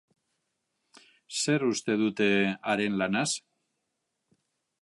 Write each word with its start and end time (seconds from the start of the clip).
Zer 1.43 1.67
uste 1.69 1.99
dute 2.05 2.31
haren 2.73 2.97
lanaz? 3.03 3.29